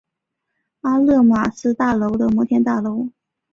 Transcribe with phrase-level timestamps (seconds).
[0.81, 3.09] 阿勒玛斯大楼的摩天大楼。